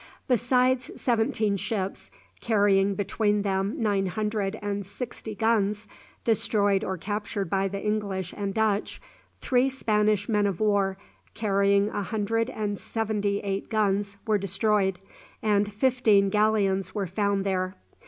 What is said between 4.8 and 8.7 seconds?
sixty guns, destroyed or captured by the English and